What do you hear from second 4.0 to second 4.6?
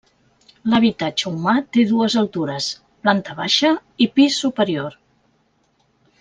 i pis